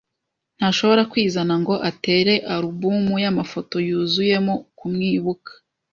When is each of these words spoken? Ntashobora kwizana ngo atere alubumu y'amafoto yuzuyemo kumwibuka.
Ntashobora 0.57 1.01
kwizana 1.11 1.53
ngo 1.61 1.75
atere 1.89 2.33
alubumu 2.53 3.13
y'amafoto 3.23 3.75
yuzuyemo 3.87 4.53
kumwibuka. 4.77 5.51